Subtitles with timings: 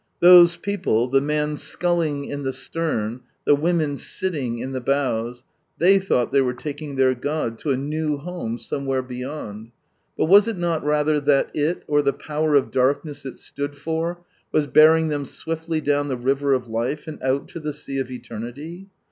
[0.19, 5.43] Those people, the man sculling in the stern, the women sitting in the bows—
[5.79, 9.69] tliey thought ihey were taking their god to a new home somewhere beyond,
[10.17, 14.23] but was it not rather thai it, or the Power of Darkness it stood for,
[14.51, 18.09] was bearing them swiftly down the river of life, and out to the sea of
[18.09, 18.87] Eternity